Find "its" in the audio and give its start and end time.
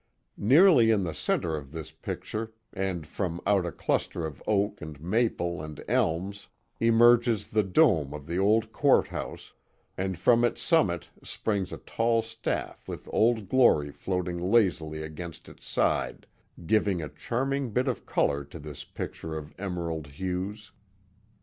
10.43-10.59, 15.47-15.67